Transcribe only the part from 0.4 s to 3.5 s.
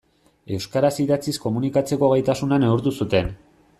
Euskaraz idatziz komunikatzeko gaitasuna neurtu zuten.